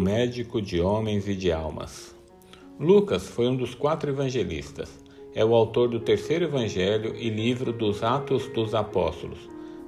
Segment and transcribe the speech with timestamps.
[0.00, 2.14] médico de homens e de almas.
[2.78, 4.90] Lucas foi um dos quatro evangelistas.
[5.34, 9.38] É o autor do terceiro evangelho e livro dos Atos dos Apóstolos.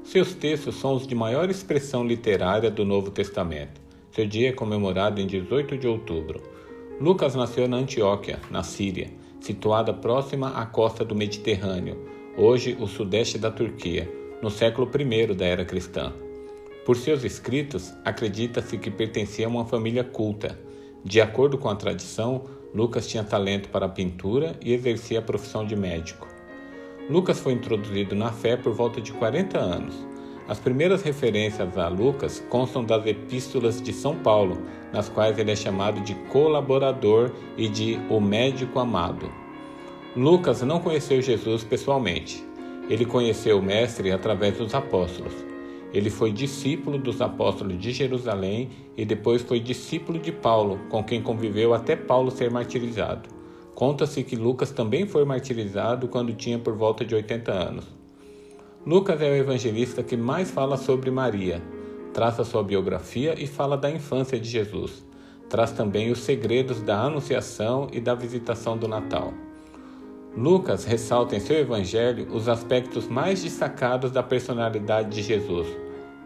[0.03, 3.81] Seus textos são os de maior expressão literária do Novo Testamento.
[4.11, 6.43] Seu dia é comemorado em 18 de outubro.
[7.01, 11.99] Lucas nasceu na Antioquia, na Síria, situada próxima à costa do Mediterrâneo,
[12.37, 14.11] hoje o sudeste da Turquia,
[14.43, 16.13] no século I da era cristã.
[16.85, 20.59] Por seus escritos, acredita-se que pertencia a uma família culta.
[21.05, 22.43] De acordo com a tradição,
[22.75, 26.27] Lucas tinha talento para a pintura e exercia a profissão de médico.
[27.09, 29.95] Lucas foi introduzido na fé por volta de 40 anos.
[30.49, 34.59] As primeiras referências a Lucas constam das epístolas de São Paulo,
[34.93, 39.31] nas quais ele é chamado de colaborador e de o médico amado.
[40.17, 42.45] Lucas não conheceu Jesus pessoalmente.
[42.91, 45.33] Ele conheceu o Mestre através dos apóstolos.
[45.93, 51.23] Ele foi discípulo dos apóstolos de Jerusalém e depois foi discípulo de Paulo, com quem
[51.23, 53.29] conviveu até Paulo ser martirizado.
[53.75, 57.87] Conta-se que Lucas também foi martirizado quando tinha por volta de 80 anos.
[58.87, 61.63] Lucas é o evangelista que mais fala sobre Maria,
[62.13, 65.07] traça sua biografia e fala da infância de Jesus.
[65.49, 69.33] Traz também os segredos da anunciação e da visitação do Natal.
[70.37, 75.69] Lucas ressalta em seu evangelho os aspectos mais destacados da personalidade de Jesus: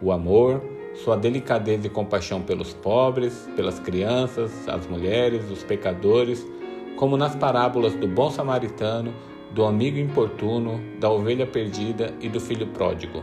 [0.00, 0.62] o amor,
[0.94, 6.46] sua delicadeza e compaixão pelos pobres, pelas crianças, as mulheres, os pecadores,
[6.96, 9.12] como nas parábolas do bom samaritano,
[9.52, 13.22] do amigo importuno, da ovelha perdida e do filho pródigo.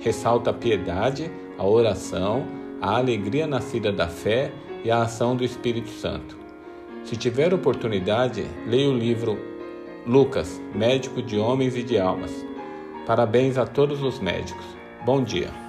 [0.00, 2.46] Ressalta a piedade, a oração,
[2.80, 4.52] a alegria nascida da fé
[4.84, 6.36] e a ação do Espírito Santo.
[7.04, 9.38] Se tiver oportunidade, leia o livro
[10.06, 12.44] Lucas, médico de homens e de almas.
[13.06, 14.64] Parabéns a todos os médicos.
[15.04, 15.63] Bom dia.